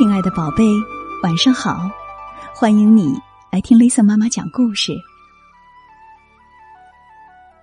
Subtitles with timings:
[0.00, 0.64] 亲爱的宝贝，
[1.22, 1.90] 晚上好！
[2.54, 3.20] 欢迎你
[3.52, 4.94] 来听 Lisa 妈妈讲故事。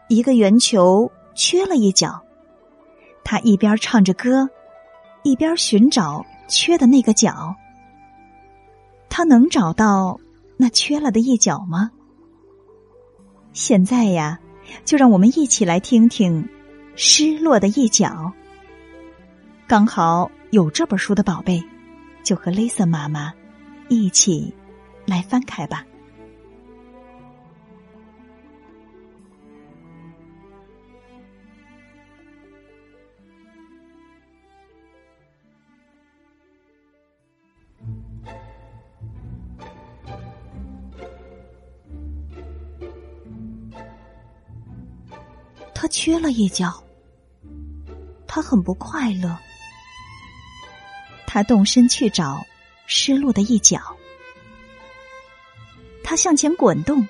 [0.08, 2.22] 一个圆球缺了一角，
[3.24, 4.48] 他一边唱着歌，
[5.24, 7.56] 一边寻找缺的那个角。
[9.10, 10.20] 他能找到
[10.58, 11.90] 那缺了的一角吗？
[13.52, 14.38] 现在呀，
[14.86, 16.48] 就让我们一起来听听
[16.96, 18.32] 失落的一角。
[19.66, 21.60] 刚好有这本书的宝贝。
[22.28, 23.34] 就和 Lisa 妈妈
[23.88, 24.54] 一起
[25.06, 25.86] 来翻开吧。
[45.74, 46.84] 他缺了一角，
[48.28, 49.47] 他很不快乐。
[51.38, 52.48] 他动身去找
[52.88, 53.80] 失落的一角，
[56.04, 57.08] 他向前滚动，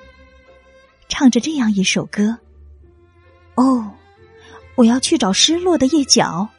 [1.08, 2.38] 唱着这样一首歌
[3.56, 3.90] ：“哦，
[4.76, 6.50] 我要去找失落的一角，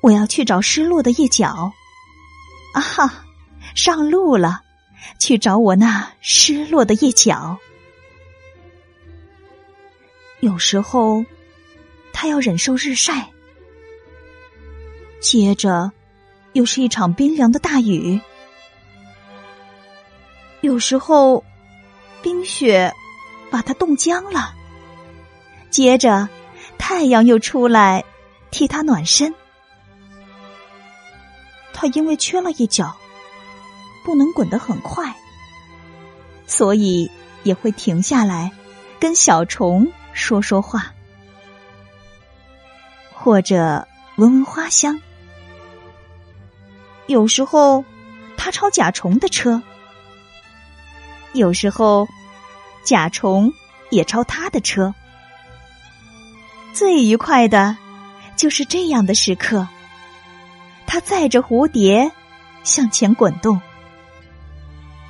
[0.00, 1.72] 我要去找失落的一角。”
[2.72, 3.24] 啊哈，
[3.74, 4.62] 上路了，
[5.18, 7.58] 去找我那失落的一角。
[10.38, 11.24] 有时候，
[12.12, 13.28] 他要忍受日晒，
[15.20, 15.90] 接着。
[16.52, 18.20] 又是一场冰凉的大雨，
[20.62, 21.44] 有时候
[22.22, 22.92] 冰雪
[23.50, 24.52] 把它冻僵了。
[25.70, 26.28] 接着，
[26.76, 28.04] 太阳又出来
[28.50, 29.32] 替他暖身。
[31.72, 32.94] 他因为缺了一角，
[34.04, 35.14] 不能滚得很快，
[36.46, 37.10] 所以
[37.44, 38.50] 也会停下来
[38.98, 40.92] 跟小虫说说话，
[43.14, 45.00] 或者闻闻花香。
[47.10, 47.84] 有时候，
[48.36, 49.60] 他超甲虫的车；
[51.32, 52.06] 有时候，
[52.84, 53.52] 甲虫
[53.90, 54.94] 也超他的车。
[56.72, 57.76] 最愉快的，
[58.36, 59.66] 就是这样的时刻。
[60.86, 62.12] 他载着蝴蝶
[62.62, 63.60] 向前滚动，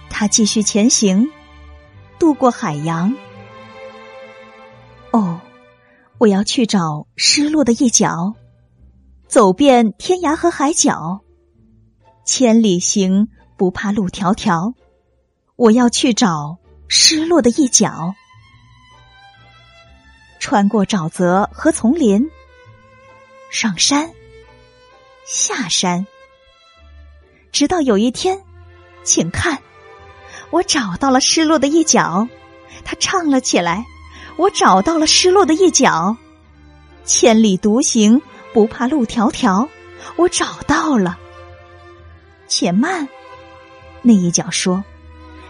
[0.09, 1.31] 他继续前行，
[2.19, 3.15] 渡过海洋。
[5.11, 5.39] 哦，
[6.17, 8.33] 我要去找失落的一角，
[9.29, 11.21] 走遍天涯和海角。
[12.33, 13.27] 千里行，
[13.57, 14.75] 不怕路迢迢。
[15.57, 18.15] 我要去找失落的一角，
[20.39, 22.31] 穿过沼泽和丛林，
[23.51, 24.13] 上山，
[25.27, 26.07] 下山，
[27.51, 28.41] 直到有一天，
[29.03, 29.59] 请看，
[30.51, 32.29] 我找到了失落的一角。
[32.85, 33.85] 他唱了起来
[34.39, 36.17] ：“我找到了失落的一角，
[37.05, 39.69] 千里独行，不怕路迢迢。
[40.15, 41.19] 我找到了。”
[42.51, 43.09] 且慢，
[44.03, 44.85] 那一角说：“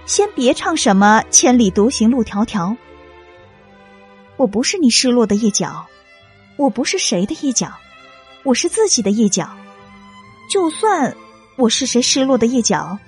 [0.05, 2.77] 先别唱什么千里独行路迢迢。
[4.37, 5.87] 我不是你失落的一角，
[6.57, 7.73] 我不是谁的一角，
[8.43, 9.51] 我是自己的一角。
[10.51, 11.17] 就算
[11.57, 12.99] 我是谁失落的一角，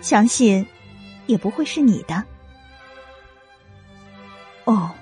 [0.00, 0.64] 相信
[1.26, 2.22] 也不会是你的。”
[4.64, 4.92] 哦，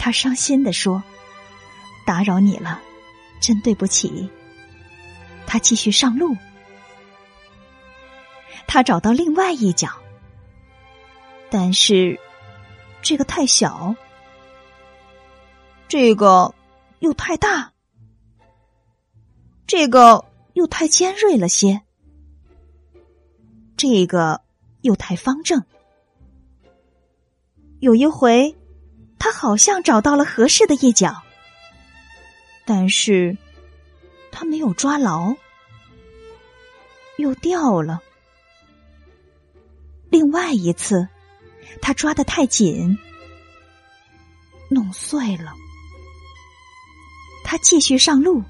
[0.00, 1.00] 他伤心的说
[2.04, 2.80] ：“打扰你了，
[3.40, 4.28] 真对不起。”
[5.46, 6.36] 他继续上路。
[8.66, 9.88] 他找到另外一角，
[11.50, 12.18] 但是
[13.02, 13.94] 这个太小，
[15.88, 16.54] 这个
[17.00, 17.72] 又太大，
[19.66, 20.24] 这个
[20.54, 21.82] 又太尖锐了些，
[23.76, 24.40] 这个
[24.80, 25.62] 又太方正。
[27.80, 28.56] 有一回，
[29.18, 31.22] 他好像找到了合适的一角，
[32.64, 33.36] 但是
[34.30, 35.34] 他没有抓牢，
[37.18, 38.00] 又掉了。
[40.12, 41.08] 另外一次，
[41.80, 42.98] 他抓的太紧，
[44.68, 45.54] 弄碎了。
[47.42, 48.42] 他继续上路，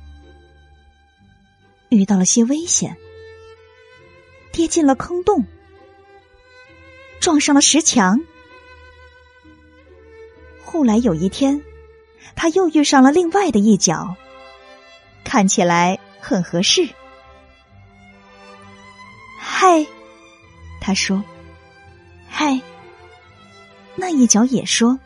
[1.89, 2.97] 遇到了些危险，
[4.51, 5.45] 跌进了坑洞，
[7.21, 8.21] 撞上了石墙。
[10.65, 11.63] 后来有一天，
[12.35, 14.17] 他又遇上了另外的一角，
[15.23, 16.89] 看起来很合适。
[19.39, 19.87] 嗨，
[20.81, 21.23] 他说。
[22.43, 22.61] 哎，
[23.95, 24.99] 那一角也说：“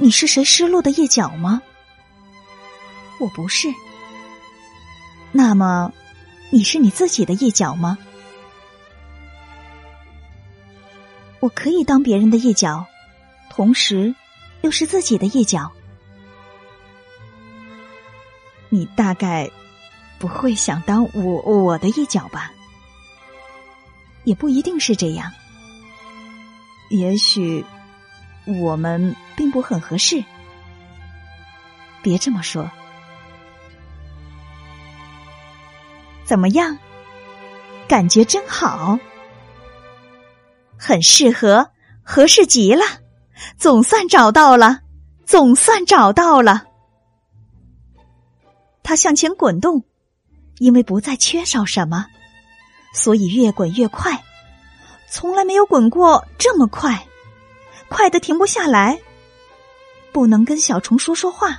[0.00, 1.60] 你是谁失落的一角吗？”
[3.20, 3.68] 我不是。
[5.32, 5.92] 那么，
[6.50, 7.98] 你是你自己的一角吗？
[11.40, 12.86] 我可以当别人的一角，
[13.50, 14.14] 同时
[14.62, 15.70] 又是自己的一角。
[18.70, 19.50] 你大概
[20.18, 22.50] 不会想当我我的一角吧？
[24.24, 25.30] 也不一定是这样。
[26.90, 27.64] 也许
[28.44, 30.22] 我们并不很合适。
[32.02, 32.70] 别这么说。
[36.24, 36.78] 怎么样？
[37.88, 38.98] 感觉真好，
[40.78, 41.70] 很适合，
[42.02, 42.84] 合适极了。
[43.56, 44.80] 总算找到了，
[45.24, 46.66] 总算找到了。
[48.82, 49.82] 他向前滚动，
[50.58, 52.06] 因为不再缺少什么，
[52.94, 54.22] 所以越滚越快。
[55.10, 57.04] 从来没有滚过这么快，
[57.88, 58.98] 快的停不下来。
[60.12, 61.58] 不能跟小虫说说话，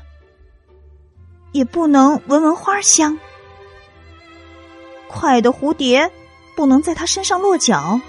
[1.51, 3.17] 也不能闻闻花香。
[5.07, 6.09] 快的蝴蝶
[6.55, 7.99] 不能在他身上落脚，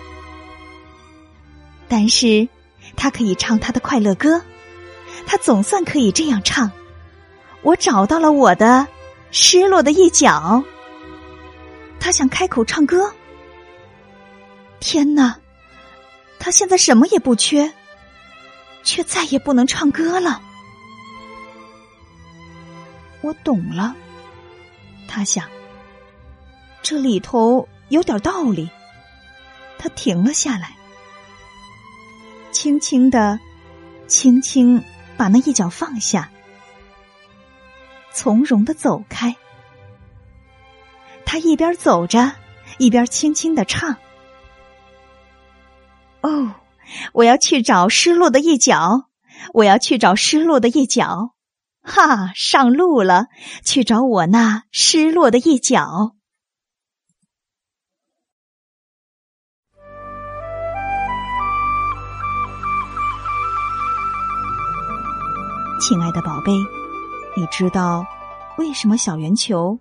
[1.89, 2.49] 但是
[2.97, 4.41] 他可以唱他的快乐歌。
[5.27, 6.71] 他总算可以这样唱：
[7.63, 8.87] 我找到了我的
[9.33, 10.63] 失落的一角。
[11.99, 13.13] 他想开口唱歌。
[14.83, 15.37] 天哪！
[16.41, 17.73] 他现在什么也不缺，
[18.83, 20.43] 却再也不能唱歌了。
[23.21, 23.95] 我懂了，
[25.07, 25.49] 他想。
[26.83, 28.69] 这里头有点道理。
[29.79, 30.77] 他停了下来，
[32.51, 33.39] 轻轻的、
[34.09, 34.83] 轻轻
[35.17, 36.29] 把那一脚放下，
[38.13, 39.35] 从容的走开。
[41.25, 42.33] 他一边走着，
[42.79, 43.97] 一边轻轻的唱
[46.23, 46.55] ：“哦，
[47.13, 49.09] 我要去找失落的一角，
[49.55, 51.35] 我要去找失落的一角，
[51.83, 53.27] 哈，上路了，
[53.65, 56.15] 去找我那失落的一角。”
[65.81, 66.53] 亲爱的宝贝，
[67.37, 68.07] 你知道
[68.57, 69.77] 为什么小圆球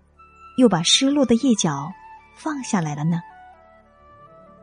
[0.58, 1.92] 又把失落的一角
[2.36, 3.22] 放下来了呢？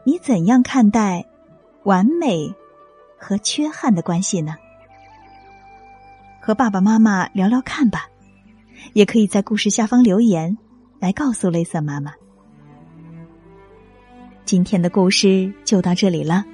[0.04, 1.27] 你怎样看待
[1.88, 2.55] 完美
[3.17, 4.55] 和缺憾的关系呢？
[6.38, 8.11] 和爸爸妈妈聊聊看吧，
[8.93, 10.58] 也可以在故事下方留言
[11.00, 12.12] 来告诉雷瑟妈妈。
[14.44, 16.44] 今天的故事就到这里了，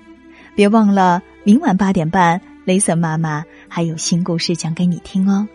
[0.54, 2.40] 别忘了明晚八点半。
[2.64, 5.48] 雷森妈妈还有新故事讲给你听哦。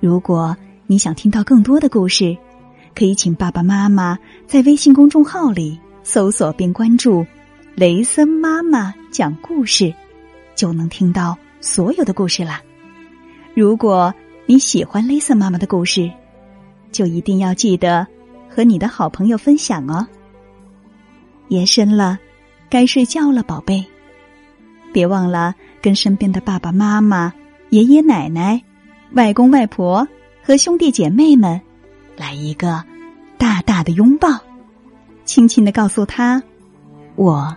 [0.00, 0.56] 如果
[0.88, 2.36] 你想听到更多的故事，
[2.92, 4.18] 可以请爸爸妈妈
[4.48, 7.24] 在微信公众号里搜索并关注
[7.76, 9.92] “雷森妈妈讲故事”，
[10.56, 12.62] 就能听到所有的故事啦。
[13.54, 14.14] 如果
[14.46, 16.10] 你喜欢雷森妈妈的故事，
[16.90, 18.06] 就一定要记得
[18.48, 20.08] 和你的好朋友分享哦。
[21.48, 22.18] 夜深了，
[22.70, 23.84] 该睡觉了，宝贝。
[24.90, 27.30] 别忘了跟身边的爸爸妈妈、
[27.68, 28.62] 爷爷奶奶、
[29.12, 30.08] 外公外婆
[30.42, 31.60] 和兄弟姐妹们
[32.16, 32.82] 来一个
[33.36, 34.30] 大大的拥抱，
[35.26, 36.42] 轻轻的告诉他
[37.16, 37.54] ：“我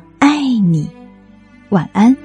[0.59, 0.89] 你。”
[1.69, 2.15] 晚安。